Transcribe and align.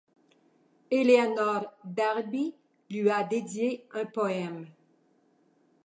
Eleanor 0.89 1.75
Darby 1.85 2.55
lui 2.89 3.07
a 3.11 3.23
dédié 3.23 3.85
un 3.91 4.05
poème. 4.05 4.65